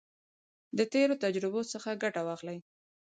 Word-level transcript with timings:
د 0.77 0.79
تیرو 0.93 1.15
تجربو 1.23 1.61
څخه 1.71 1.99
ګټه 2.03 2.21
واخلئ. 2.27 2.57